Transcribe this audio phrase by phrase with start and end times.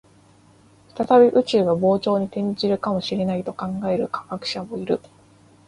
[0.95, 4.99] 再び宇宙が膨張に転じるかもしれないと考える科学者もいる